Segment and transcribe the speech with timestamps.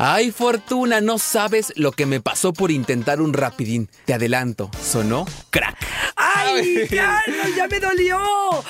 [0.00, 3.90] Ay, Fortuna, no sabes lo que me pasó por intentar un rapidín.
[4.04, 5.76] Te adelanto, sonó crack.
[6.14, 8.20] ¡Ay, Carlos, ya me dolió!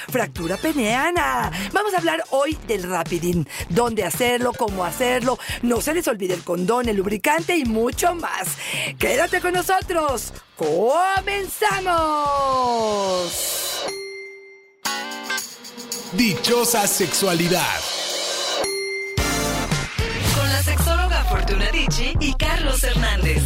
[0.09, 1.53] Fractura peneana.
[1.75, 3.47] Vamos a hablar hoy del rapidín.
[3.69, 5.39] Dónde hacerlo, cómo hacerlo.
[5.61, 8.49] No se les olvide el condón, el lubricante y mucho más.
[8.99, 10.33] Quédate con nosotros.
[10.57, 11.85] ¡Comenzamos!
[16.15, 17.98] Dichosa sexualidad.
[21.91, 23.43] Y Carlos Hernández.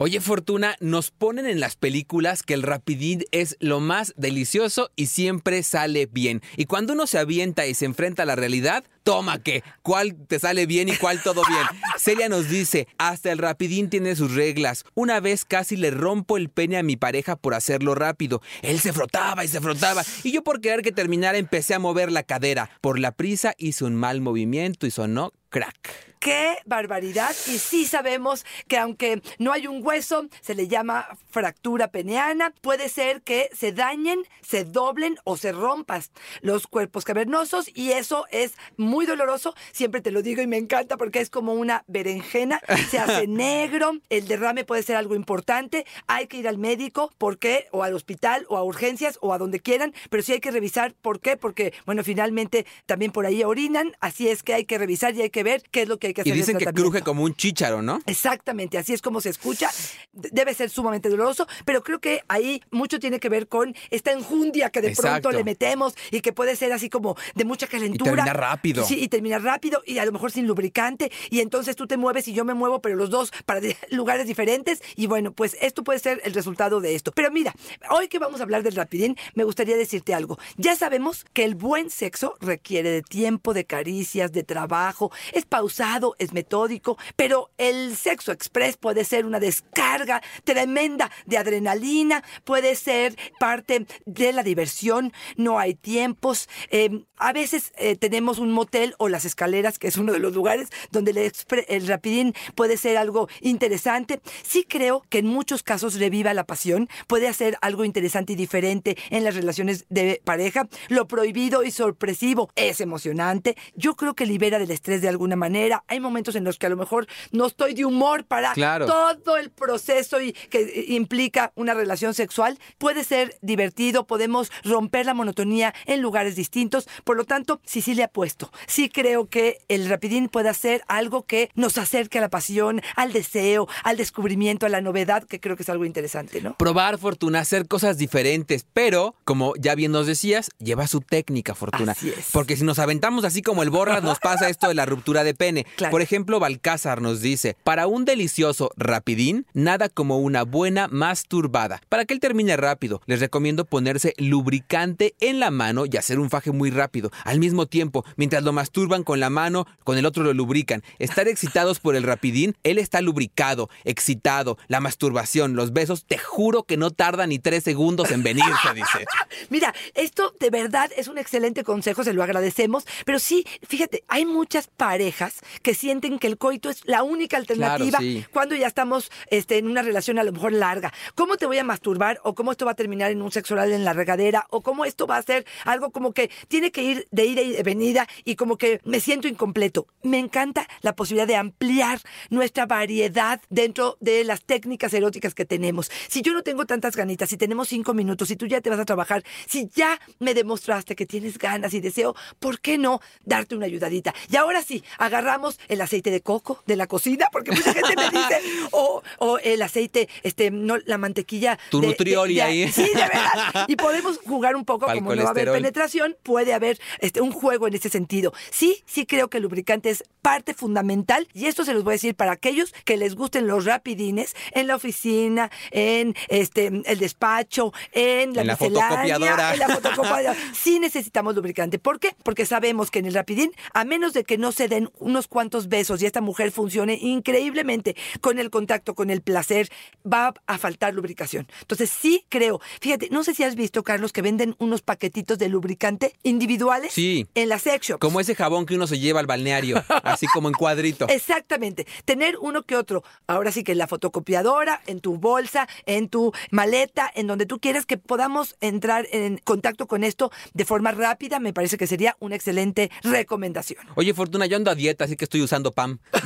[0.00, 5.06] Oye, Fortuna, nos ponen en las películas que el rapidín es lo más delicioso y
[5.06, 6.40] siempre sale bien.
[6.56, 10.38] Y cuando uno se avienta y se enfrenta a la realidad, toma que, cuál te
[10.38, 11.66] sale bien y cuál todo bien.
[11.98, 14.84] Celia nos dice, hasta el rapidín tiene sus reglas.
[14.94, 18.40] Una vez casi le rompo el pene a mi pareja por hacerlo rápido.
[18.62, 20.04] Él se frotaba y se frotaba.
[20.22, 22.70] Y yo por querer que terminara empecé a mover la cadera.
[22.80, 26.07] Por la prisa hice un mal movimiento y sonó crack.
[26.20, 27.34] ¡Qué barbaridad!
[27.46, 32.88] Y sí sabemos que aunque no hay un hueso, se le llama fractura peneana, puede
[32.88, 36.02] ser que se dañen, se doblen o se rompan
[36.42, 39.54] los cuerpos cavernosos y eso es muy doloroso.
[39.72, 43.92] Siempre te lo digo y me encanta porque es como una berenjena, se hace negro,
[44.10, 47.66] el derrame puede ser algo importante, hay que ir al médico, ¿por qué?
[47.70, 50.94] O al hospital o a urgencias o a donde quieran, pero sí hay que revisar,
[50.94, 51.36] ¿por qué?
[51.36, 55.30] Porque, bueno, finalmente también por ahí orinan, así es que hay que revisar y hay
[55.30, 56.34] que ver qué es lo que hay que hacer.
[56.34, 58.00] Y dicen que cruje como un chícharo, ¿no?
[58.06, 59.70] Exactamente, así es como se escucha.
[60.12, 64.70] Debe ser sumamente doloroso, pero creo que ahí mucho tiene que ver con esta enjundia
[64.70, 65.28] que de Exacto.
[65.28, 68.12] pronto le metemos y que puede ser así como de mucha calentura.
[68.12, 68.84] termina rápido.
[68.84, 72.28] Sí, y termina rápido y a lo mejor sin lubricante y entonces tú te mueves
[72.28, 75.98] y yo me muevo, pero los dos para lugares diferentes y bueno, pues esto puede
[75.98, 77.12] ser el resultado de esto.
[77.12, 77.54] Pero mira,
[77.90, 80.38] hoy que vamos a hablar del rapidín, me gustaría decirte algo.
[80.56, 85.97] Ya sabemos que el buen sexo requiere de tiempo, de caricias, de trabajo, es pausado,
[86.18, 93.16] es metódico, pero el sexo express puede ser una descarga tremenda de adrenalina, puede ser
[93.38, 96.48] parte de la diversión, no hay tiempos.
[96.70, 100.34] eh, a veces eh, tenemos un motel o las escaleras, que es uno de los
[100.34, 101.32] lugares donde el,
[101.68, 104.20] el rapidín puede ser algo interesante.
[104.44, 108.96] Sí creo que en muchos casos reviva la pasión, puede hacer algo interesante y diferente
[109.10, 110.68] en las relaciones de pareja.
[110.88, 113.56] Lo prohibido y sorpresivo es emocionante.
[113.74, 115.84] Yo creo que libera del estrés de alguna manera.
[115.88, 118.86] Hay momentos en los que a lo mejor no estoy de humor para Claro.
[118.86, 122.58] todo el proceso y que implica una relación sexual.
[122.78, 126.88] Puede ser divertido, podemos romper la monotonía en lugares distintos.
[127.04, 128.50] Por lo tanto, sí, sí le apuesto.
[128.66, 133.12] Sí creo que el rapidín puede hacer algo que nos acerque a la pasión, al
[133.12, 136.54] deseo, al descubrimiento, a la novedad, que creo que es algo interesante, ¿no?
[136.56, 141.92] Probar, Fortuna, hacer cosas diferentes, pero, como ya bien nos decías, lleva su técnica, Fortuna.
[141.92, 142.28] Así es.
[142.32, 145.34] Porque si nos aventamos así como el borras, nos pasa esto de la ruptura de
[145.34, 145.66] pene.
[145.78, 145.92] Claro.
[145.92, 151.80] Por ejemplo, Balcázar nos dice, para un delicioso rapidín, nada como una buena masturbada.
[151.88, 156.30] Para que él termine rápido, les recomiendo ponerse lubricante en la mano y hacer un
[156.30, 157.12] faje muy rápido.
[157.22, 160.82] Al mismo tiempo, mientras lo masturban con la mano, con el otro lo lubrican.
[160.98, 166.64] Estar excitados por el rapidín, él está lubricado, excitado, la masturbación, los besos, te juro
[166.64, 169.06] que no tarda ni tres segundos en venirse, dice.
[169.48, 174.26] Mira, esto de verdad es un excelente consejo, se lo agradecemos, pero sí, fíjate, hay
[174.26, 178.24] muchas parejas que sienten que el coito es la única alternativa sí.
[178.32, 180.92] cuando ya estamos este, en una relación a lo mejor larga.
[181.14, 182.20] ¿Cómo te voy a masturbar?
[182.24, 184.46] ¿O cómo esto va a terminar en un sexo oral en la regadera?
[184.50, 187.52] ¿O cómo esto va a ser algo como que tiene que ir de ida y
[187.52, 189.86] de venida y como que me siento incompleto?
[190.02, 192.00] Me encanta la posibilidad de ampliar
[192.30, 195.90] nuestra variedad dentro de las técnicas eróticas que tenemos.
[196.08, 198.78] Si yo no tengo tantas ganitas, si tenemos cinco minutos, si tú ya te vas
[198.78, 203.56] a trabajar, si ya me demostraste que tienes ganas y deseo, ¿por qué no darte
[203.56, 204.14] una ayudadita?
[204.30, 208.10] Y ahora sí, agarramos el aceite de coco de la cocina, porque mucha gente me
[208.10, 208.40] dice,
[208.72, 211.58] o, o el aceite, este, no, la mantequilla.
[211.70, 212.72] Tu de- nutrioli de- de- ahí.
[212.72, 213.66] Sí, de verdad.
[213.68, 217.20] Y podemos jugar un poco, Pa'l como no va a haber penetración, puede haber este,
[217.20, 218.32] un juego en ese sentido.
[218.50, 221.94] Sí, sí creo que el lubricante es parte fundamental, y esto se los voy a
[221.94, 227.72] decir para aquellos que les gusten los rapidines en la oficina, en este el despacho,
[227.92, 229.52] en la, En la miscelánea, fotocopiadora.
[229.54, 230.36] en la fotocopiadora.
[230.52, 231.78] Sí necesitamos lubricante.
[231.78, 232.14] ¿Por qué?
[232.22, 235.47] Porque sabemos que en el rapidín, a menos de que no se den unos cuantos
[235.68, 239.68] besos y esta mujer funcione increíblemente con el contacto, con el placer,
[240.10, 241.46] va a faltar lubricación.
[241.60, 242.60] Entonces sí creo.
[242.80, 247.26] Fíjate, no sé si has visto, Carlos, que venden unos paquetitos de lubricante individuales Sí.
[247.34, 248.00] en la sex shops.
[248.00, 251.06] Como ese jabón que uno se lleva al balneario, así como en cuadrito.
[251.08, 251.86] Exactamente.
[252.04, 253.02] Tener uno que otro.
[253.26, 257.58] Ahora sí que en la fotocopiadora, en tu bolsa, en tu maleta, en donde tú
[257.58, 262.16] quieras que podamos entrar en contacto con esto de forma rápida, me parece que sería
[262.20, 263.80] una excelente recomendación.
[263.96, 265.98] Oye, Fortuna, yo ando a dieta, así que estoy usando PAM.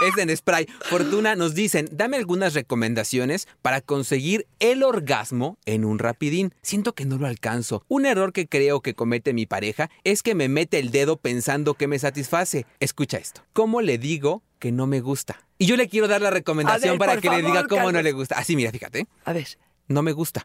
[0.00, 0.66] es en spray.
[0.88, 6.54] Fortuna, nos dicen, dame algunas recomendaciones para conseguir el orgasmo en un rapidín.
[6.62, 7.84] Siento que no lo alcanzo.
[7.88, 11.74] Un error que creo que comete mi pareja es que me mete el dedo pensando
[11.74, 12.66] que me satisface.
[12.80, 13.42] Escucha esto.
[13.52, 15.44] ¿Cómo le digo que no me gusta?
[15.58, 18.12] Y yo le quiero dar la recomendación ver, para que le diga cómo no le
[18.12, 18.38] gusta.
[18.38, 19.06] Así, mira, fíjate.
[19.24, 19.46] A ver.
[19.90, 20.44] No me gusta.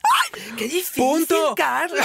[0.57, 1.53] ¡Qué difícil, Punto.
[1.55, 2.03] Carlos!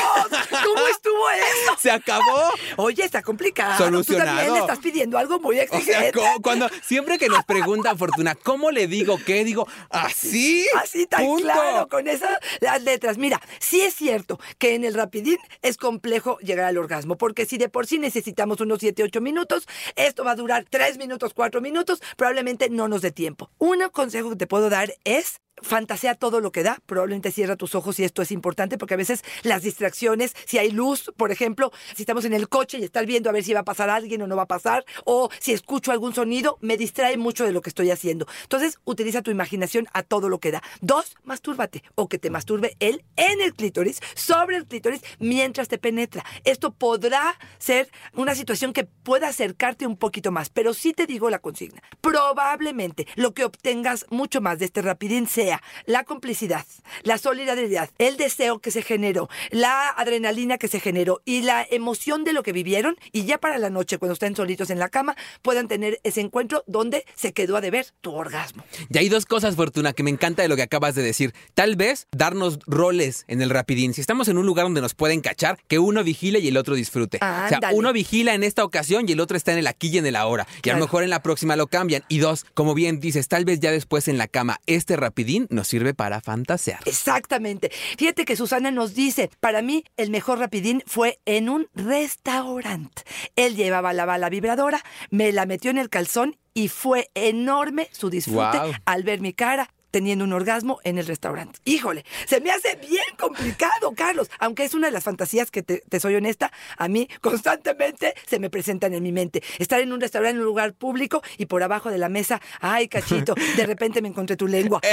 [0.50, 1.76] ¿Cómo estuvo eso?
[1.78, 2.50] ¡Se acabó!
[2.76, 3.78] Oye, está complicado.
[3.78, 4.30] Solucionado.
[4.30, 6.20] Tú también le estás pidiendo algo muy O sea, exigente.
[6.42, 9.42] cuando siempre que nos preguntan Fortuna, ¿cómo le digo qué?
[9.44, 10.66] Digo, así.
[10.82, 11.44] Así tan punto.
[11.44, 13.16] claro, con esas las letras.
[13.16, 17.56] Mira, sí es cierto que en el rapidín es complejo llegar al orgasmo, porque si
[17.56, 19.66] de por sí necesitamos unos 7, 8 minutos,
[19.96, 23.50] esto va a durar 3 minutos, 4 minutos, probablemente no nos dé tiempo.
[23.56, 27.74] Un consejo que te puedo dar es fantasea todo lo que da, probablemente cierra tus
[27.74, 31.72] ojos y esto es importante porque a veces las distracciones, si hay luz, por ejemplo,
[31.94, 34.22] si estamos en el coche y estar viendo a ver si va a pasar alguien
[34.22, 37.62] o no va a pasar, o si escucho algún sonido, me distrae mucho de lo
[37.62, 38.26] que estoy haciendo.
[38.42, 40.62] Entonces, utiliza tu imaginación a todo lo que da.
[40.80, 45.78] Dos, mastúrbate o que te masturbe él en el clítoris, sobre el clítoris, mientras te
[45.78, 46.24] penetra.
[46.44, 51.30] Esto podrá ser una situación que pueda acercarte un poquito más, pero sí te digo
[51.30, 51.82] la consigna.
[52.00, 55.49] Probablemente lo que obtengas mucho más de este rapidín sea
[55.86, 56.64] la complicidad,
[57.02, 62.24] la solidaridad, el deseo que se generó, la adrenalina que se generó y la emoción
[62.24, 65.16] de lo que vivieron y ya para la noche cuando estén solitos en la cama
[65.42, 68.64] puedan tener ese encuentro donde se quedó a deber tu orgasmo.
[68.88, 71.34] Y hay dos cosas, Fortuna, que me encanta de lo que acabas de decir.
[71.54, 73.94] Tal vez darnos roles en el rapidín.
[73.94, 76.74] Si estamos en un lugar donde nos pueden cachar, que uno vigile y el otro
[76.74, 77.18] disfrute.
[77.18, 79.98] O sea, uno vigila en esta ocasión y el otro está en el aquí y
[79.98, 80.46] en el ahora.
[80.62, 82.04] Y a lo mejor en la próxima lo cambian.
[82.08, 85.68] Y dos, como bien dices, tal vez ya después en la cama, este rapidín nos
[85.68, 86.80] sirve para fantasear.
[86.84, 87.70] Exactamente.
[87.96, 93.02] Fíjate que Susana nos dice, para mí el mejor rapidín fue en un restaurante.
[93.36, 98.10] Él llevaba la bala vibradora, me la metió en el calzón y fue enorme su
[98.10, 101.58] disfrute al ver mi cara teniendo un orgasmo en el restaurante.
[101.64, 104.30] Híjole, se me hace bien complicado, Carlos.
[104.38, 108.38] Aunque es una de las fantasías que te, te soy honesta, a mí constantemente se
[108.38, 109.42] me presentan en mi mente.
[109.58, 112.88] Estar en un restaurante, en un lugar público y por abajo de la mesa, ay,
[112.88, 114.80] cachito, de repente me encontré tu lengua.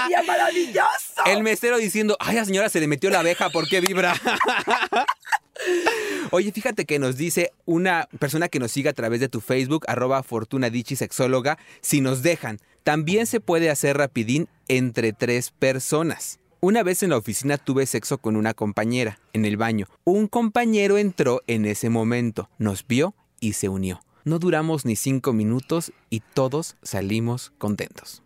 [0.00, 1.24] Sería maravilloso.
[1.26, 4.14] El mesero diciendo, ay, la señora se le metió la abeja, ¿por qué vibra?
[6.30, 9.84] Oye, fíjate que nos dice una persona que nos sigue a través de tu Facebook,
[9.88, 10.24] arroba
[10.94, 16.38] Sexóloga, si nos dejan, también se puede hacer rapidín entre tres personas.
[16.60, 19.86] Una vez en la oficina tuve sexo con una compañera, en el baño.
[20.04, 24.00] Un compañero entró en ese momento, nos vio y se unió.
[24.24, 28.22] No duramos ni cinco minutos y todos salimos contentos.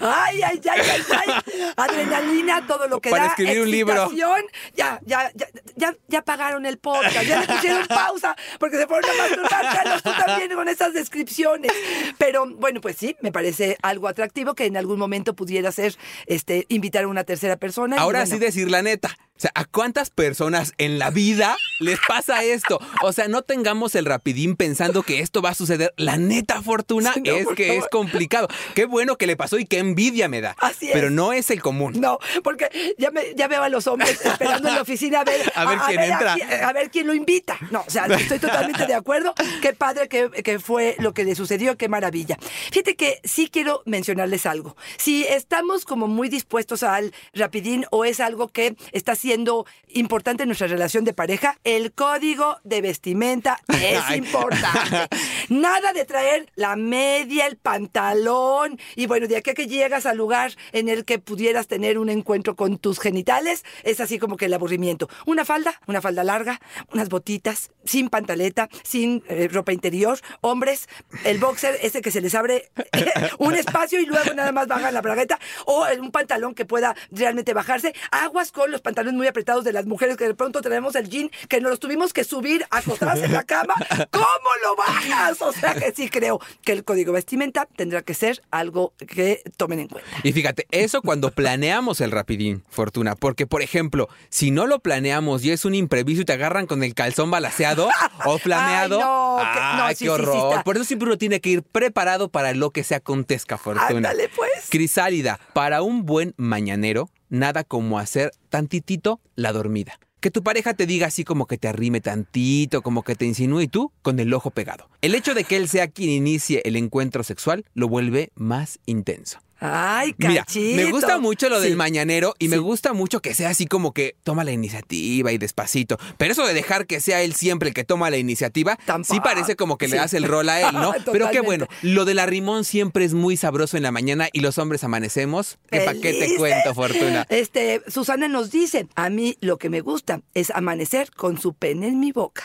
[0.00, 1.72] Ay, ay, ay, ay, ay.
[1.76, 3.30] Adrenalina, todo lo que Para da.
[3.30, 4.02] escribir un libro.
[4.04, 4.42] excitación.
[4.74, 5.46] Ya, ya, ya,
[5.76, 10.02] ya, ya pagaron el podcast, ya le pusieron pausa porque se fueron a masturbar, Carlos,
[10.02, 11.72] tú también con esas descripciones.
[12.18, 15.96] Pero bueno, pues sí, me parece algo atractivo que en algún momento pudiera ser
[16.26, 17.96] este, invitar a una tercera persona.
[17.96, 19.16] Ahora bueno, sí decir la neta.
[19.36, 22.78] O sea, ¿a cuántas personas en la vida les pasa esto?
[23.02, 25.92] O sea, no tengamos el rapidín pensando que esto va a suceder.
[25.96, 27.82] La neta fortuna Sí, no, es que favor.
[27.82, 28.48] es complicado.
[28.76, 30.54] Qué bueno que le pasó y qué envidia me da.
[30.60, 30.92] Así es.
[30.92, 32.00] Pero no es el común.
[32.00, 35.40] No, porque ya, me, ya veo a los hombres esperando en la oficina a ver,
[35.56, 36.36] A ver quién entra.
[36.68, 37.58] A, ver quién lo invita.
[37.72, 39.34] No, o sea, estoy totalmente de acuerdo.
[39.60, 42.38] Qué padre que, que fue lo que le sucedió, qué maravilla.
[42.70, 44.76] Fíjate que sí quiero mencionarles algo.
[44.96, 50.50] Si estamos como muy dispuestos al rapidín o es algo que está siendo importante en
[50.50, 55.08] nuestra relación de pareja, el código de vestimenta es importante.
[55.48, 60.18] Nada de traer la media, el pantalón y bueno, de aquí a que llegas al
[60.18, 64.44] lugar en el que pudieras tener un encuentro con tus genitales, es así como que
[64.44, 65.08] el aburrimiento.
[65.24, 66.60] Una falda, una falda larga,
[66.92, 70.86] unas botitas, sin pantaleta, sin eh, ropa interior, hombres,
[71.24, 72.70] el boxer ese que se les abre
[73.38, 77.54] un espacio y luego nada más bajan la bragueta o un pantalón que pueda realmente
[77.54, 77.94] bajarse.
[78.10, 81.30] Aguas con los pantalones muy apretados de las mujeres que de pronto tenemos el jean
[81.48, 83.74] que nos los tuvimos que subir acostadas en la cama.
[84.10, 85.40] ¿Cómo lo bajas?
[85.42, 89.80] O sea que sí creo que el código vestimenta tendrá que ser algo que tomen
[89.80, 90.08] en cuenta.
[90.22, 93.14] Y fíjate, eso cuando planeamos el rapidín, Fortuna.
[93.16, 96.82] Porque, por ejemplo, si no lo planeamos y es un imprevisto y te agarran con
[96.82, 97.88] el calzón balaseado
[98.24, 98.98] o flameado.
[98.98, 100.62] Ay, no, que- no, ¡ay, sí, qué sí horror!
[100.64, 103.86] Por eso siempre uno tiene que ir preparado para lo que se acontezca, Fortuna.
[104.10, 104.50] Ándale, pues.
[104.70, 109.98] Crisálida, para un buen mañanero, nada como hacer tantitito la dormida.
[110.20, 113.62] Que tu pareja te diga así como que te arrime tantito, como que te insinúe
[113.62, 114.88] y tú con el ojo pegado.
[115.02, 119.40] El hecho de que él sea quien inicie el encuentro sexual lo vuelve más intenso.
[119.66, 120.76] Ay, Mira, cachito.
[120.76, 124.14] me gusta mucho lo del mañanero y me gusta mucho que sea así como que
[124.22, 125.96] toma la iniciativa y despacito.
[126.18, 129.14] Pero eso de dejar que sea él siempre el que toma la iniciativa, Tampoco.
[129.14, 130.92] sí parece como que le hace el rol a él, ¿no?
[131.10, 134.58] Pero qué bueno, lo del arrimón siempre es muy sabroso en la mañana y los
[134.58, 135.56] hombres amanecemos.
[135.70, 137.26] ¿Que ¿Para qué te cuento, Fortuna?
[137.30, 141.88] Este, Susana nos dice, a mí lo que me gusta es amanecer con su pene
[141.88, 142.44] en mi boca.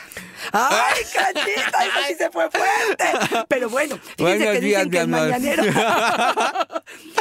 [0.54, 1.84] ¡Ay, cachita!
[1.84, 3.46] Eso sí se fue fuerte.
[3.50, 5.64] Pero bueno, fíjense Buenos que días, dicen que el mañanero...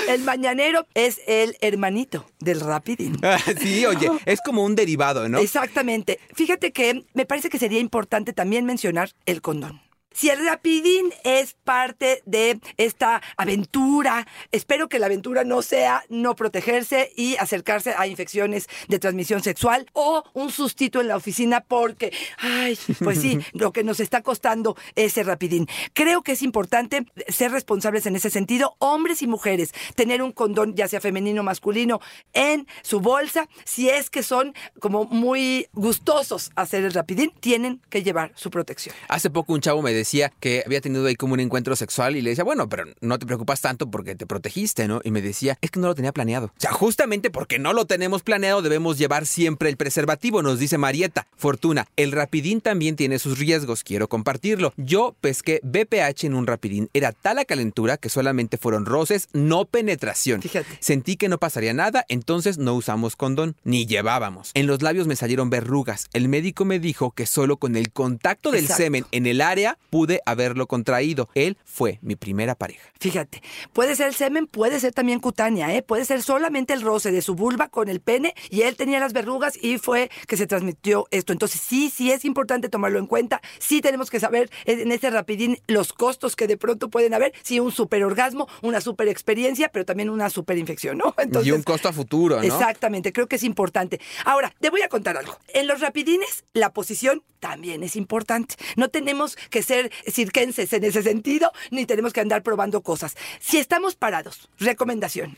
[0.08, 3.18] el mañanero es el hermanito del rapidín.
[3.60, 5.38] sí, oye, es como un derivado, ¿no?
[5.38, 6.18] Exactamente.
[6.34, 9.80] Fíjate que me parece que sería importante también mencionar el condón.
[10.18, 16.34] Si el rapidín es parte de esta aventura, espero que la aventura no sea no
[16.34, 22.12] protegerse y acercarse a infecciones de transmisión sexual o un sustito en la oficina porque,
[22.38, 25.68] ay, pues sí, lo que nos está costando ese rapidín.
[25.92, 30.74] Creo que es importante ser responsables en ese sentido, hombres y mujeres, tener un condón,
[30.74, 32.00] ya sea femenino o masculino,
[32.32, 33.48] en su bolsa.
[33.64, 38.96] Si es que son como muy gustosos hacer el rapidín, tienen que llevar su protección.
[39.06, 40.07] Hace poco un chavo me decía
[40.40, 43.26] que había tenido ahí como un encuentro sexual y le decía, bueno, pero no te
[43.26, 45.00] preocupas tanto porque te protegiste, ¿no?
[45.04, 46.46] Y me decía, es que no lo tenía planeado.
[46.46, 50.78] O sea, justamente porque no lo tenemos planeado debemos llevar siempre el preservativo, nos dice
[50.78, 51.26] Marieta.
[51.36, 54.72] Fortuna, el rapidín también tiene sus riesgos, quiero compartirlo.
[54.76, 59.64] Yo pesqué BPH en un rapidín, era tal la calentura que solamente fueron roces, no
[59.64, 60.42] penetración.
[60.42, 60.78] Fíjate.
[60.80, 64.50] Sentí que no pasaría nada, entonces no usamos condón, ni llevábamos.
[64.54, 66.08] En los labios me salieron verrugas.
[66.12, 68.82] El médico me dijo que solo con el contacto del Exacto.
[68.82, 71.28] semen en el área pude haberlo contraído.
[71.34, 72.90] Él fue mi primera pareja.
[73.00, 73.42] Fíjate,
[73.72, 75.82] puede ser semen, puede ser también cutánea, ¿eh?
[75.82, 79.12] puede ser solamente el roce de su vulva con el pene y él tenía las
[79.12, 81.32] verrugas y fue que se transmitió esto.
[81.32, 85.58] Entonces sí, sí es importante tomarlo en cuenta, sí tenemos que saber en este rapidín
[85.66, 89.84] los costos que de pronto pueden haber, sí un super orgasmo, una super experiencia, pero
[89.84, 91.14] también una super infección, ¿no?
[91.44, 92.42] y un costo a futuro, ¿no?
[92.42, 94.00] Exactamente, creo que es importante.
[94.24, 95.36] Ahora, te voy a contar algo.
[95.48, 98.56] En los rapidines, la posición también es importante.
[98.76, 99.77] No tenemos que ser
[100.10, 103.16] cirquenses en ese sentido, ni tenemos que andar probando cosas.
[103.40, 105.36] Si estamos parados, recomendación.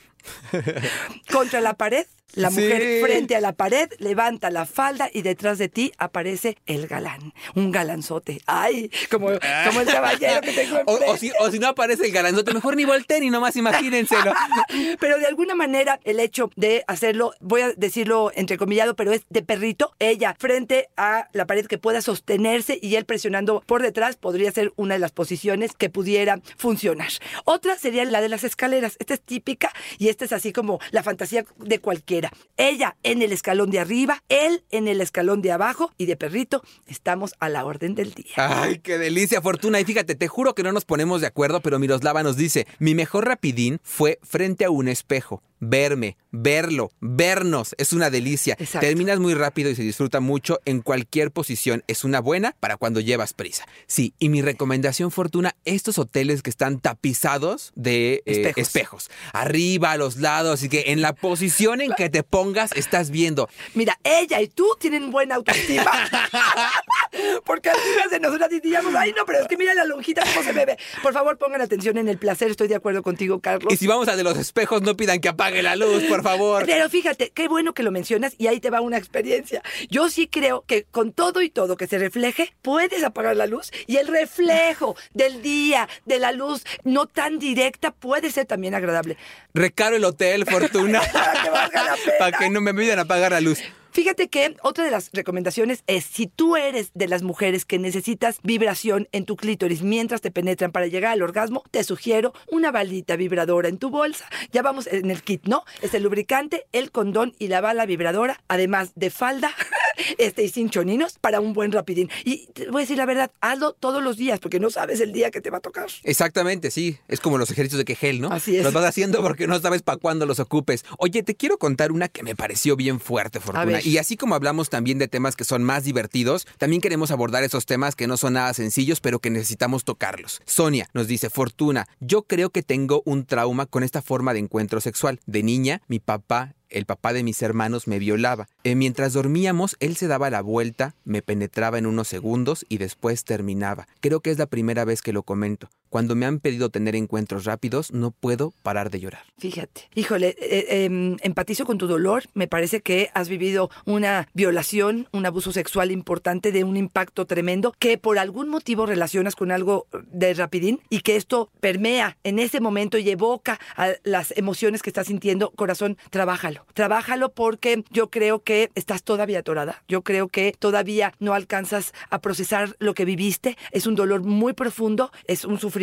[1.33, 2.61] Contra la pared, la Sí.
[2.61, 7.33] mujer frente a la pared levanta la falda y detrás de ti aparece el galán,
[7.57, 8.41] un galanzote.
[8.47, 9.29] Ay, como,
[9.67, 12.77] como el caballero que tengo O, o si, o si no aparece el galanzote, mejor
[12.77, 14.33] ni volteen y nomás imagínenselo.
[15.01, 19.43] Pero de alguna manera el hecho de hacerlo, voy a decirlo entrecomillado, pero es de
[19.43, 24.53] perrito, ella frente a la pared que pueda sostenerse y él presionando por detrás podría
[24.53, 27.09] ser una de las posiciones que pudiera funcionar.
[27.45, 28.95] Otra sería la de las escaleras.
[29.01, 32.31] Esta es típica y esta es así como la fantasía de cualquiera.
[32.57, 36.63] Ella en el escalón de arriba, él en el escalón de abajo y de perrito
[36.87, 38.35] estamos a la orden del día.
[38.37, 39.81] Ay, qué delicia, Fortuna.
[39.81, 42.95] Y fíjate, te juro que no nos ponemos de acuerdo, pero Miroslava nos dice, mi
[42.95, 45.43] mejor rapidín fue frente a un espejo.
[45.63, 48.57] Verme, verlo, vernos, es una delicia.
[48.59, 48.87] Exacto.
[48.87, 51.85] Terminas muy rápido y se disfruta mucho en cualquier posición.
[51.87, 53.67] Es una buena para cuando llevas prisa.
[53.87, 59.11] Sí, y mi recomendación, Fortuna, estos hoteles que están tapizados de eh, Espejos.
[59.33, 63.49] Arriba, a los lados, y que en la posición en que te pongas estás viendo.
[63.75, 65.91] Mira, ella y tú tienen buena autoestima.
[67.45, 70.53] Porque algunas de nosotras diríamos, ay, no, pero es que mira la lonjita cómo se
[70.53, 70.77] me ve.
[71.03, 72.51] Por favor, pongan atención en el placer.
[72.51, 73.73] Estoy de acuerdo contigo, Carlos.
[73.73, 76.67] Y si vamos a de los espejos, no pidan que apague la luz, por favor.
[76.67, 79.63] Pero fíjate, qué bueno que lo mencionas y ahí te va una experiencia.
[79.89, 83.71] Yo sí creo que con todo y todo que se refleje, puedes apagar la luz
[83.87, 89.17] y el reflejo del día, de la luz no tan directa, puede ser también agradable.
[89.55, 91.01] Recaro el hotel, Fortuna.
[91.13, 92.19] Para que valga la pena.
[92.19, 93.61] Para que no me vayan a apagar la luz.
[93.93, 98.39] Fíjate que otra de las recomendaciones es si tú eres de las mujeres que necesitas
[98.45, 103.17] vibración en tu clítoris mientras te penetran para llegar al orgasmo, te sugiero una balita
[103.17, 104.27] vibradora en tu bolsa.
[104.53, 105.65] Ya vamos en el kit, ¿no?
[105.83, 109.53] Es el lubricante, el condón y la bala vibradora, además de falda,
[110.19, 112.11] este y sin choninos para un buen rapidín.
[112.25, 115.13] Y te voy a decir la verdad, hazlo todos los días porque no sabes el
[115.13, 115.89] día que te va a tocar.
[116.05, 116.99] Exactamente, sí.
[117.09, 118.29] Es como los ejercicios de Kegel, ¿no?
[118.29, 118.65] Así es.
[118.65, 120.85] Los vas haciendo porque no sabes para cuándo los ocupes.
[120.99, 123.81] Oye, te quiero contar una que me pareció bien fuerte, Fortuna.
[123.83, 127.67] Y así como hablamos también de temas que son más divertidos, también queremos abordar esos
[127.67, 130.41] temas que no son nada sencillos, pero que necesitamos tocarlos.
[130.45, 134.81] Sonia nos dice, Fortuna, yo creo que tengo un trauma con esta forma de encuentro
[134.81, 135.21] sexual.
[135.27, 138.49] De niña, mi papá el papá de mis hermanos me violaba.
[138.65, 143.25] Eh, mientras dormíamos, él se daba la vuelta, me penetraba en unos segundos y después
[143.25, 143.89] terminaba.
[144.01, 145.69] Creo que es la primera vez que lo comento.
[145.91, 149.23] Cuando me han pedido tener encuentros rápidos, no puedo parar de llorar.
[149.39, 152.23] Fíjate, híjole, eh, em, empatizo con tu dolor.
[152.33, 157.75] Me parece que has vivido una violación, un abuso sexual importante de un impacto tremendo
[157.77, 162.61] que por algún motivo relacionas con algo de rapidín y que esto permea en ese
[162.61, 165.51] momento y evoca a las emociones que estás sintiendo.
[165.51, 166.67] Corazón, trabájalo.
[166.73, 169.83] Trabájalo porque yo creo que estás todavía atorada.
[169.89, 173.57] Yo creo que todavía no alcanzas a procesar lo que viviste.
[173.73, 175.80] Es un dolor muy profundo, es un sufrimiento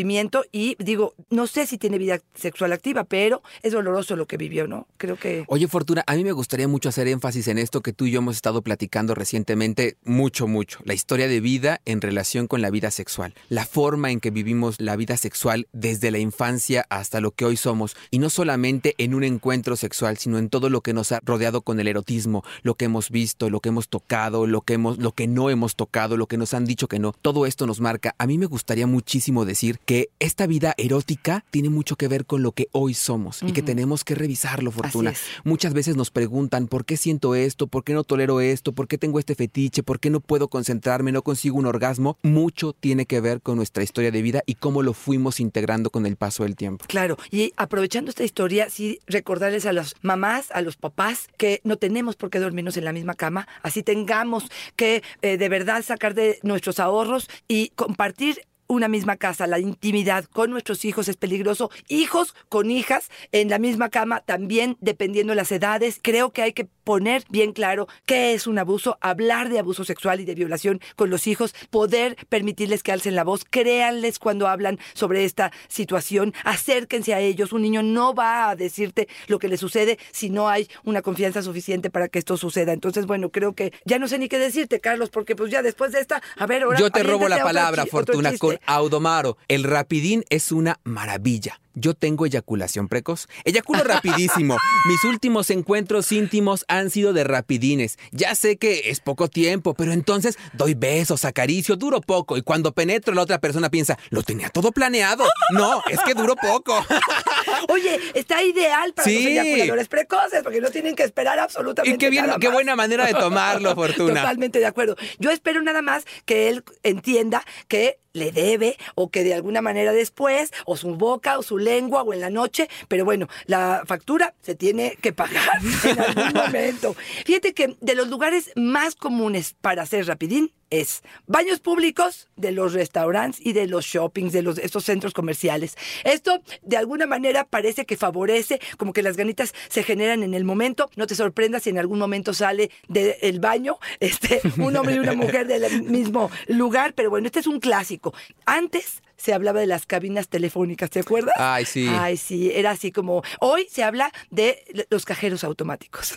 [0.52, 4.68] y digo, no sé si tiene vida sexual activa, pero es doloroso lo que vivió,
[4.68, 4.88] ¿no?
[4.98, 5.46] Creo que...
[5.48, 8.20] Oye, Fortuna, a mí me gustaría mucho hacer énfasis en esto que tú y yo
[8.20, 10.80] hemos estado platicando recientemente, mucho, mucho.
[10.84, 13.34] La historia de vida en relación con la vida sexual.
[13.50, 17.58] La forma en que vivimos la vida sexual desde la infancia hasta lo que hoy
[17.58, 17.96] somos.
[18.12, 21.62] Y no solamente en un encuentro sexual, sino en todo lo que nos ha rodeado
[21.62, 25.12] con el erotismo, lo que hemos visto, lo que hemos tocado, lo que, hemos, lo
[25.12, 27.14] que no hemos tocado, lo que nos han dicho que no.
[27.14, 28.16] Todo esto nos marca.
[28.18, 32.44] A mí me gustaría muchísimo decir que esta vida erótica tiene mucho que ver con
[32.44, 35.14] lo que hoy somos y que tenemos que revisarlo, Fortuna.
[35.46, 38.98] Muchas veces nos preguntan por qué siento esto, por qué no tolero esto, por qué
[38.98, 42.18] tengo este fetiche, por qué no puedo concentrarme, no consigo un orgasmo.
[42.22, 46.06] Mucho tiene que ver con nuestra historia de vida y cómo lo fuimos integrando con
[46.06, 46.84] el paso del tiempo.
[46.90, 51.78] Claro, y aprovechando esta historia, sí recordarles a las mamás, a los papás, que no
[51.78, 56.14] tenemos por qué dormirnos en la misma cama, así tengamos que eh, de verdad sacar
[56.14, 61.72] de nuestros ahorros y compartir una misma casa, la intimidad con nuestros hijos es peligroso.
[61.88, 66.00] Hijos con hijas en la misma cama también, dependiendo de las edades.
[66.02, 70.22] Creo que hay que poner bien claro qué es un abuso, hablar de abuso sexual
[70.22, 74.80] y de violación con los hijos, poder permitirles que alcen la voz, créanles cuando hablan
[74.94, 77.52] sobre esta situación, acérquense a ellos.
[77.52, 81.42] Un niño no va a decirte lo que le sucede si no hay una confianza
[81.42, 82.72] suficiente para que esto suceda.
[82.72, 85.92] Entonces, bueno, creo que ya no sé ni qué decirte, Carlos, porque pues ya después
[85.92, 89.36] de esta, a ver, ahora Yo te robo la palabra, Fortuna, con Audomaro.
[89.50, 91.60] El rapidín es una maravilla.
[91.80, 93.28] Yo tengo eyaculación precoz.
[93.46, 94.58] Eyaculo rapidísimo.
[94.88, 97.98] Mis últimos encuentros íntimos han sido de rapidines.
[98.12, 102.36] Ya sé que es poco tiempo, pero entonces doy besos, acaricio, duro poco.
[102.38, 105.26] Y cuando penetro, la otra persona piensa, lo tenía todo planeado.
[105.54, 106.84] No, es que duró poco.
[107.70, 109.16] Oye, está ideal para Sí.
[109.16, 112.54] los eyaculadores precoces, porque no tienen que esperar absolutamente Y qué, bien, nada qué más.
[112.56, 114.22] buena manera de tomarlo, Fortuna.
[114.22, 114.96] Totalmente de acuerdo.
[115.20, 119.94] Yo espero nada más que él entienda que le debe o que de alguna manera
[119.94, 124.34] después, o su boca, o su lengua, o en la noche, pero bueno, la factura
[124.42, 126.96] se tiene que pagar en algún momento.
[127.26, 132.74] Fíjate que de los lugares más comunes para hacer rapidín es baños públicos de los
[132.74, 135.78] restaurantes y de los shoppings, de los, estos centros comerciales.
[136.04, 140.44] Esto de alguna manera parece que favorece, como que las ganitas se generan en el
[140.44, 140.90] momento.
[140.96, 145.14] No te sorprendas si en algún momento sale del baño este, un hombre y una
[145.14, 148.07] mujer del mismo lugar, pero bueno, este es un clásico.
[148.46, 151.34] Antes se hablaba de las cabinas telefónicas, ¿te acuerdas?
[151.38, 151.88] Ay, sí.
[151.90, 153.24] Ay, sí, era así como...
[153.40, 156.14] Hoy se habla de los cajeros automáticos.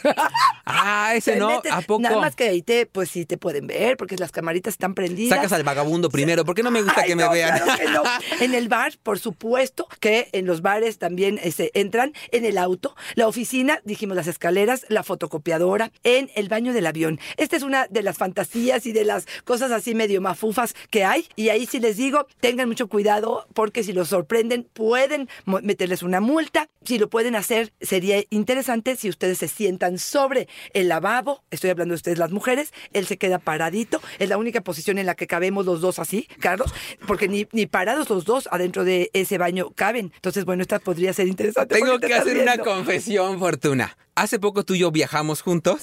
[0.67, 2.03] Ah, ese no, metes- ¿a poco?
[2.03, 5.37] Nada más que ahí te, pues sí te pueden ver, porque las camaritas están prendidas.
[5.37, 7.59] Sacas al vagabundo primero, porque no me gusta Ay, que me vean.
[7.59, 8.03] claro que no.
[8.41, 12.95] En el bar, por supuesto, que en los bares también este, entran, en el auto,
[13.15, 17.19] la oficina, dijimos las escaleras, la fotocopiadora, en el baño del avión.
[17.37, 21.27] Esta es una de las fantasías y de las cosas así medio mafufas que hay.
[21.37, 25.31] Y ahí sí les digo, tengan mucho cuidado, porque si los sorprenden, pueden
[25.63, 26.69] meterles una multa.
[26.85, 31.43] Si lo pueden hacer, sería interesante si ustedes se sientan sobre el lavabo.
[31.51, 32.75] Estoy hablando de ustedes, las mujeres.
[32.93, 34.03] Él se queda paradito.
[34.19, 36.75] Es la única posición en la que cabemos los dos así, Carlos,
[37.07, 40.13] porque ni, ni parados los dos adentro de ese baño caben.
[40.15, 41.75] Entonces, bueno, esta podría ser interesante.
[41.75, 43.97] Tengo ¿Por qué te que hacer una confesión, Fortuna.
[44.21, 45.83] Hace poco tú y yo viajamos juntos.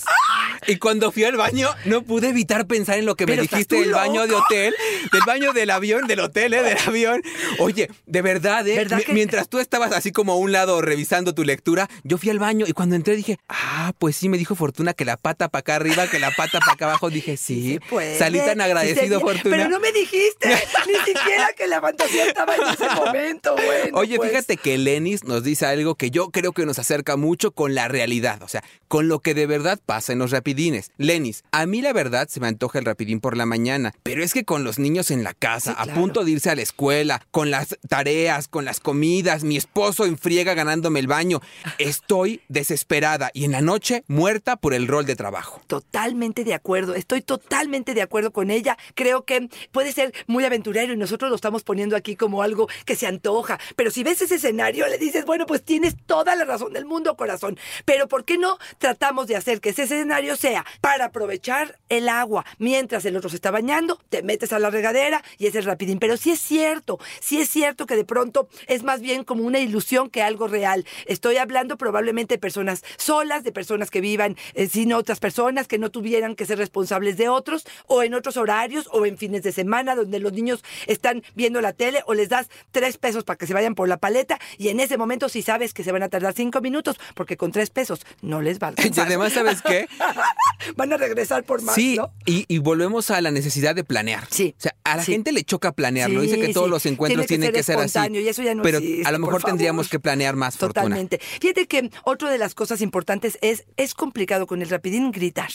[0.65, 3.91] Y cuando fui al baño, no pude evitar pensar en lo que me dijiste del
[3.91, 4.73] baño de hotel,
[5.11, 6.63] del baño del avión, del hotel, ¿eh?
[6.63, 7.21] del avión.
[7.59, 8.75] Oye, de verdad, ¿eh?
[8.75, 12.17] ¿Verdad Mi- que- Mientras tú estabas así como a un lado revisando tu lectura, yo
[12.17, 15.15] fui al baño y cuando entré dije, ah, pues sí, me dijo Fortuna que la
[15.17, 17.09] pata para acá arriba, que la pata para acá abajo.
[17.09, 19.19] Dije, sí, puede, salí tan agradecido.
[19.21, 19.55] Fortuna.
[19.55, 20.49] Pero no me dijiste
[20.87, 23.97] ni siquiera que la fantasía estaba en ese momento, bueno.
[23.97, 24.31] Oye, pues.
[24.31, 27.87] fíjate que Lenis nos dice algo que yo creo que nos acerca mucho con la
[27.87, 30.91] realidad, o sea, con lo que de verdad pasa en los rapidines.
[30.97, 34.33] Lenis, a mí la verdad se me antoja el rapidín por la mañana, pero es
[34.33, 37.21] que con los niños en la casa, Sí, a punto de irse a la escuela,
[37.31, 41.41] con las tareas, con las comidas, mi esposo en friega ganándome el baño,
[41.77, 45.61] estoy desesperada y en la noche muerta por el rol de trabajo.
[45.67, 48.77] Totalmente de acuerdo, estoy totalmente de acuerdo con ella.
[48.95, 52.95] Creo que puede ser muy aventurero y nosotros lo estamos poniendo aquí como algo que
[52.95, 53.59] se antoja.
[53.75, 57.15] Pero si ves ese escenario, le dices, bueno, pues tienes toda la razón del mundo,
[57.15, 57.57] corazón.
[57.85, 62.45] Pero ¿por qué no tratamos de hacer que ese escenario sea para aprovechar el agua
[62.57, 65.99] mientras el otro se está bañando, te metes a la regadera y es el rapidín?
[65.99, 69.59] Pero sí es cierto, sí es cierto que de pronto es más bien como una
[69.59, 70.85] ilusión que algo real.
[71.05, 75.77] Estoy hablando probablemente de personas solas, de personas que vivan eh, sin otras personas, que
[75.77, 79.51] no tuvieran que ser responsables de otros, o en otros horarios, o en fines de
[79.51, 83.47] semana, donde los niños están viendo la tele, o les das tres pesos para que
[83.47, 86.09] se vayan por la paleta, y en ese momento sí sabes que se van a
[86.09, 89.07] tardar cinco minutos, porque con tres pesos no les va a Y alcanzar.
[89.07, 89.87] además, ¿sabes qué?
[90.75, 92.11] Van a regresar por más, Sí, ¿no?
[92.25, 94.27] y, y volvemos a la necesidad de planear.
[94.29, 95.11] Sí, O sea, a la sí.
[95.13, 96.21] gente le choca planearlo.
[96.21, 97.99] Sí, Dice que todos los encuentros Tiene tienen que que ser así.
[98.13, 100.83] y eso ya no Pero existe, a lo mejor tendríamos que planear más, Fortuna.
[100.83, 101.19] Totalmente.
[101.41, 105.49] Fíjate que otra de las cosas importantes es, es complicado con el rapidín gritar.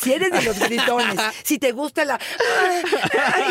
[0.00, 2.18] Si eres de los gritones, si te gusta la...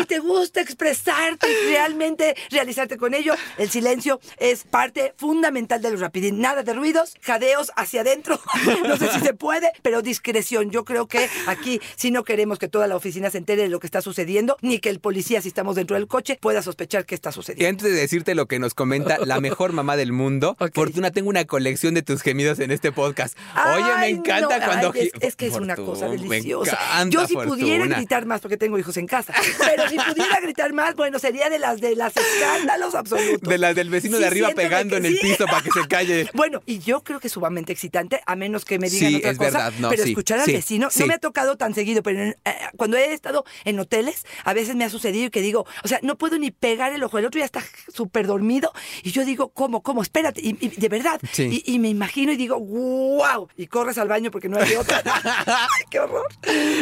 [0.00, 5.90] y te gusta expresarte y realmente realizarte con ello, el silencio es parte fundamental de
[5.92, 6.40] los rapidín.
[6.40, 8.35] Nada de ruidos, jadeos hacia adentro.
[8.86, 10.70] No sé si se puede, pero discreción.
[10.70, 13.80] Yo creo que aquí si no queremos que toda la oficina se entere de lo
[13.80, 17.14] que está sucediendo, ni que el policía, si estamos dentro del coche, pueda sospechar qué
[17.14, 17.68] está Y sucediendo.
[17.68, 20.74] antes de decirte lo que nos comenta la mejor mamá del mundo, Ok.
[20.74, 23.36] Fortuna, tengo una colección de tus gemidos en este podcast.
[23.74, 24.92] Oye, me encanta no, cuando...
[24.94, 26.72] ay, es, que es una cosa deliciosa.
[26.72, 29.32] encanta, Yo si pudiera gritar más, porque tengo hijos en casa,
[29.64, 33.48] pero si pudiera gritar más, bueno, sería de las de las escándalos absolutos.
[33.48, 35.20] De las del vecino Sí, de arriba pegando en el sí.
[35.22, 36.28] piso para que se calle.
[36.34, 39.30] Bueno, y yo creo que es sumamente excitante, a menos que me digan Sí, otra
[39.30, 39.50] es cosa.
[39.50, 42.20] verdad, no, pero sí, escuchar al sí, vecino no me ha tocado tan seguido, pero
[42.22, 45.66] en- eh, cuando he estado en hoteles, a veces me ha sucedido y que digo,
[45.84, 47.18] o sea, no puedo ni pegar el ojo.
[47.18, 47.62] El otro ya está
[47.92, 50.02] súper dormido y yo digo, ¿cómo, cómo?
[50.02, 50.40] Espérate.
[50.42, 51.20] Y, y de verdad.
[51.38, 53.48] Y, y me imagino y digo, ¡wow!
[53.56, 55.02] Y corres al baño porque no hay otra.
[55.46, 56.26] ¡Ay, qué horror!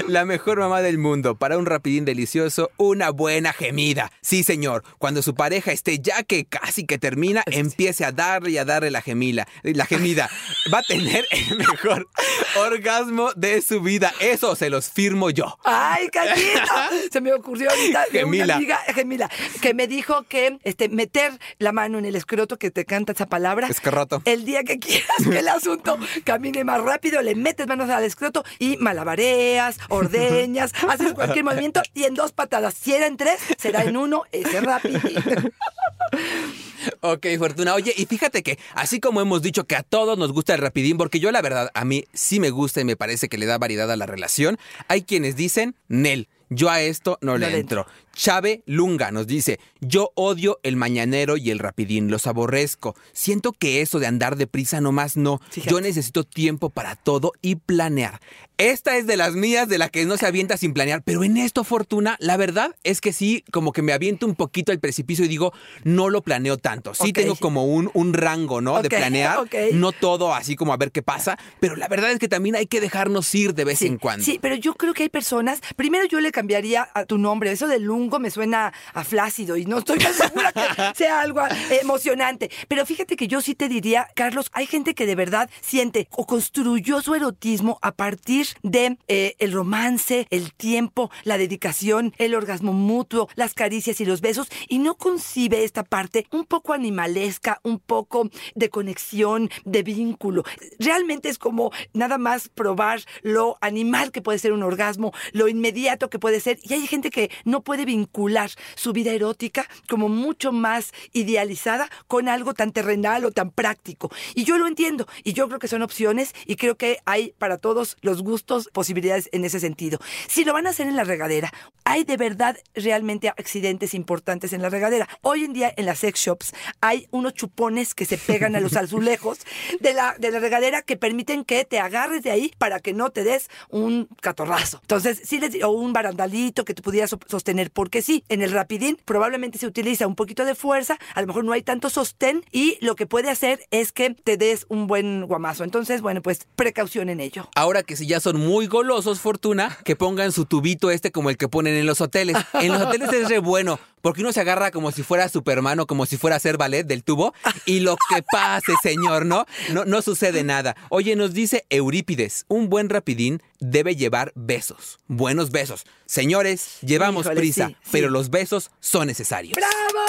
[0.08, 1.36] La mejor mamá del mundo.
[1.36, 4.10] Para un rapidín delicioso, una buena gemida.
[4.22, 4.84] Sí, señor.
[4.98, 8.90] Cuando su pareja esté ya que casi que termina, empiece a darle y a darle
[8.90, 9.46] la gemila.
[9.62, 10.30] La gemida.
[10.72, 12.08] Va a tener el mejor
[12.56, 14.12] orgasmo de su vida.
[14.20, 15.58] Eso se los firmo yo.
[15.64, 16.90] ¡Ay, Carlita!
[17.12, 18.44] Se me ocurrió ahorita de Gemila.
[18.44, 22.70] una amiga, Gemila, que me dijo que este, meter la mano en el escroto, que
[22.70, 23.68] te canta esa palabra.
[23.68, 24.22] Escroto.
[24.24, 28.44] El día que quieras que el asunto camine más rápido, le metes manos al escroto
[28.58, 32.74] y malabareas, ordeñas, haces cualquier movimiento y en dos patadas.
[32.74, 35.00] Si era en tres, será en uno, ese rápido.
[37.00, 37.74] Ok, Fortuna.
[37.74, 40.96] Oye, y fíjate que así como hemos dicho que a todos nos gusta el rapidín,
[40.96, 43.58] porque yo la verdad, a mí sí me gusta y me parece que le da
[43.58, 47.86] variedad a la relación, hay quienes dicen, Nel, yo a esto no, le le entro.
[48.14, 52.94] Chave Lunga nos dice, yo odio el mañanero y el rapidín, los aborrezco.
[53.12, 55.40] Siento que eso de andar deprisa nomás no.
[55.50, 55.70] Fíjate.
[55.70, 58.20] Yo necesito tiempo para todo y planear.
[58.56, 61.36] Esta es de las mías, de la que no se avienta sin planear, pero en
[61.36, 65.24] esto, Fortuna, la verdad es que sí, como que me aviento un poquito al precipicio
[65.24, 66.94] y digo, no lo planeo tanto.
[66.94, 68.80] Sí tengo como un, un rango, ¿no?
[68.80, 69.40] de planear,
[69.72, 72.66] no todo así como a ver qué pasa, pero la verdad es que también hay
[72.66, 74.24] que dejarnos ir de vez Sí, en cuando.
[74.24, 75.60] Sí, pero yo creo que hay personas.
[75.74, 77.50] Primero, yo le cambiaría a tu nombre.
[77.50, 80.60] Eso de lungo me suena a flácido y no estoy tan segura que
[80.96, 82.50] sea algo eh, emocionante.
[82.68, 86.24] Pero fíjate que yo sí te diría, Carlos, hay gente que de verdad siente o
[86.24, 92.72] construyó su erotismo a partir de eh, el romance, el tiempo, la dedicación, el orgasmo
[92.72, 97.78] mutuo, las caricias y los besos y no concibe esta parte un poco animalesca, un
[97.78, 100.44] poco de conexión, de vínculo.
[100.78, 106.10] Realmente es como nada más probar lo animal que puede ser un orgasmo, lo inmediato
[106.10, 106.58] que puede ser.
[106.62, 112.28] Y hay gente que no puede vincular su vida erótica como mucho más idealizada con
[112.28, 114.10] algo tan terrenal o tan práctico.
[114.34, 115.06] Y yo lo entiendo.
[115.22, 119.28] Y yo creo que son opciones y creo que hay para todos los gustos posibilidades
[119.32, 119.98] en ese sentido.
[120.28, 121.52] Si lo van a hacer en la regadera
[121.84, 125.06] hay de verdad realmente accidentes importantes en la regadera.
[125.20, 128.74] Hoy en día en las sex shops hay unos chupones que se pegan a los
[128.76, 129.38] azulejos
[129.80, 133.10] de la, de la regadera que permiten que te agarres de ahí para que no
[133.10, 134.78] te des un catorrazo.
[134.80, 138.50] Entonces, sí les o un barandalito que te pudieras so- sostener, porque sí, en el
[138.50, 142.42] rapidín probablemente se utiliza un poquito de fuerza, a lo mejor no hay tanto sostén
[142.50, 145.64] y lo que puede hacer es que te des un buen guamazo.
[145.64, 147.48] Entonces, bueno, pues precaución en ello.
[147.54, 151.36] Ahora que si ya son muy golosos, Fortuna, que pongan su tubito este como el
[151.36, 152.36] que ponen en los hoteles.
[152.54, 155.86] En los hoteles es re bueno, porque uno se agarra como si fuera Superman o
[155.86, 157.34] como si fuera a hacer ballet del tubo
[157.66, 159.44] y lo que pase, señor, ¿no?
[159.72, 160.74] No, no sucede nada.
[160.88, 165.84] Oye, nos dice Eurípides, un buen rapidín debe llevar besos, buenos besos.
[166.06, 167.88] Señores, llevamos Híjole, prisa, sí, sí.
[167.92, 169.54] pero los besos son necesarios.
[169.54, 170.06] ¡Bravo!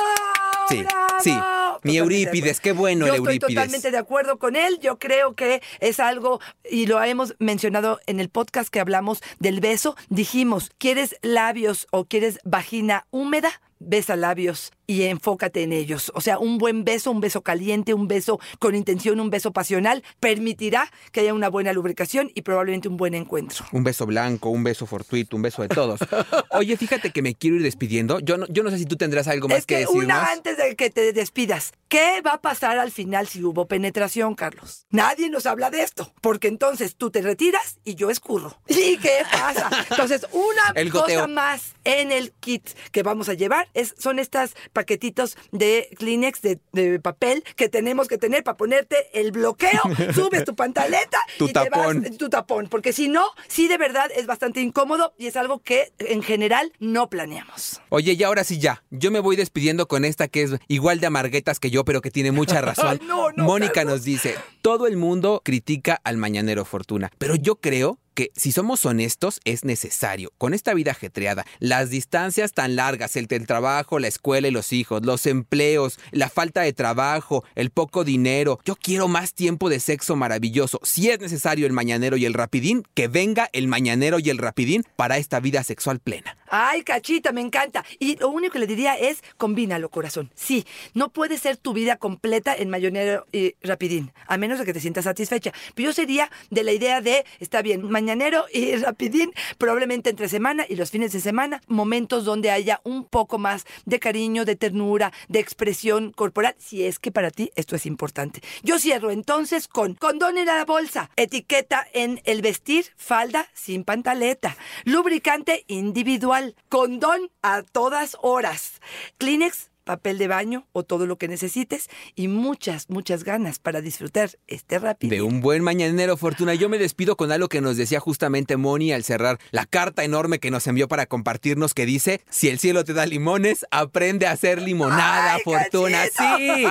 [0.70, 1.16] Sí, ¡Bravo!
[1.22, 1.38] sí.
[1.86, 3.56] Mi Eurípides, qué bueno Yo el estoy Eurípides.
[3.56, 4.80] totalmente de acuerdo con él.
[4.82, 9.60] Yo creo que es algo, y lo hemos mencionado en el podcast que hablamos del
[9.60, 9.96] beso.
[10.10, 13.62] Dijimos, ¿quieres labios o quieres vagina húmeda?
[13.80, 16.12] Besa labios y enfócate en ellos.
[16.16, 20.04] O sea, un buen beso, un beso caliente, un beso con intención, un beso pasional,
[20.20, 23.66] permitirá que haya una buena lubricación y probablemente un buen encuentro.
[23.72, 26.00] Un beso blanco, un beso fortuito, un beso de todos.
[26.52, 28.20] Oye, fíjate que me quiero ir despidiendo.
[28.20, 30.04] Yo no, yo no sé si tú tendrás algo más Es que, decirnos.
[30.04, 31.74] una antes de que te despidas.
[31.88, 34.86] ¿Qué va a pasar al final si hubo penetración, Carlos?
[34.90, 38.60] Nadie nos habla de esto, porque entonces tú te retiras y yo escurro.
[38.68, 39.70] ¿Y qué pasa?
[39.90, 44.56] Entonces, una El cosa más en el kit que vamos a llevar es, son estos
[44.76, 49.82] paquetitos de Kleenex de, de papel que tenemos que tener para ponerte el bloqueo,
[50.14, 52.04] subes tu pantaleta Tu y te tapón.
[52.04, 55.60] vas tu tapón, porque si no, sí de verdad es bastante incómodo y es algo
[55.64, 57.82] que en general no planeamos.
[57.90, 58.84] Oye, y ahora sí ya.
[58.92, 62.12] Yo me voy despidiendo con esta que es igual de amarguetas que yo, pero que
[62.12, 63.00] tiene mucha razón.
[63.02, 63.96] Ay, no, no, Mónica Carlos.
[63.96, 68.86] nos dice, todo el mundo critica al mañanero Fortuna, pero yo creo que si somos
[68.86, 70.32] honestos es necesario.
[70.38, 74.74] Con esta vida ajetreada, las distancias tan largas, el del trabajo, la escuela y los
[74.74, 79.80] hijos, los empleos, la falta de trabajo, el poco dinero, yo quiero más tiempo de
[79.80, 80.80] sexo maravilloso.
[80.84, 84.84] Si es necesario el mañanero y el rapidín, que venga el mañanero y el rapidín
[84.96, 86.38] para esta vida sexual plena.
[86.58, 87.84] Ay, cachita, me encanta.
[88.00, 90.32] Y lo único que le diría es, combínalo, corazón.
[90.36, 94.72] Sí, no puede ser tu vida completa en mayonero y rapidín, a menos de que
[94.72, 95.52] te sientas satisfecha.
[95.74, 100.66] Pero yo sería de la idea de, está bien, mañanero y rapidín, probablemente entre semana
[100.70, 105.12] y los fines de semana, momentos donde haya un poco más de cariño, de ternura,
[105.28, 108.40] de expresión corporal, si es que para ti esto es importante.
[108.64, 114.56] Yo cierro entonces con condón en la bolsa, etiqueta en el vestir, falda sin pantaleta,
[114.86, 118.82] lubricante individual, condón a todas horas,
[119.18, 124.32] Kleenex, papel de baño o todo lo que necesites y muchas, muchas ganas para disfrutar
[124.48, 125.12] este rápido.
[125.12, 126.56] De un buen mañanero, Fortuna.
[126.56, 130.40] Yo me despido con algo que nos decía justamente Moni al cerrar la carta enorme
[130.40, 134.32] que nos envió para compartirnos que dice, si el cielo te da limones, aprende a
[134.32, 136.04] hacer limonada, ¡Ay, Fortuna.
[136.04, 136.36] cachito!
[136.38, 136.66] Sí,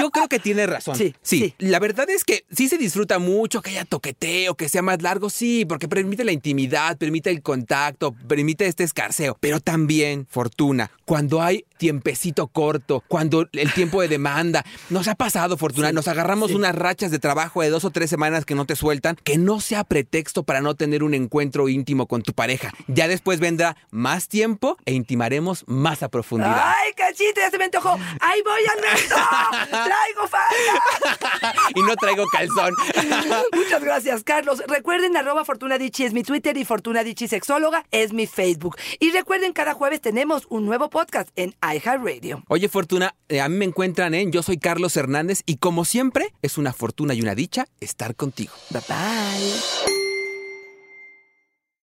[0.00, 0.96] yo creo que tiene razón.
[0.96, 1.54] Sí, sí.
[1.58, 5.28] La verdad es que sí se disfruta mucho que haya toqueteo, que sea más largo,
[5.30, 9.36] sí, porque permite la intimidad, permite el contacto, permite este escarceo.
[9.40, 15.58] Pero también, Fortuna, cuando hay tiempecito corto, cuando el tiempo de demanda, nos ha pasado,
[15.58, 18.76] Fortuna, nos agarramos unas rachas de trabajo de dos o tres semanas que no te
[18.76, 22.72] sueltan, que no sea pretexto para no tener un encuentro íntimo con tu pareja.
[22.86, 26.62] Ya después vendrá más tiempo e intimaremos más a profundidad.
[26.64, 27.40] ¡Ay, cachita!
[27.40, 27.98] Ya se me antojó.
[28.20, 29.16] ¡Ahí voy, Alberto!
[29.70, 31.54] ¡Traigo falda!
[31.74, 32.72] y no traigo calzón.
[33.52, 34.62] Muchas gracias, Carlos.
[34.68, 38.76] Recuerden, arroba Fortuna Dicci es mi Twitter y Fortuna Dicci Sexóloga es mi Facebook.
[39.00, 42.43] Y recuerden, cada jueves tenemos un nuevo podcast en iHeartRadio.
[42.48, 46.34] Oye, Fortuna, eh, a mí me encuentran en Yo soy Carlos Hernández y como siempre,
[46.42, 48.52] es una fortuna y una dicha estar contigo.
[48.70, 50.03] Bye bye.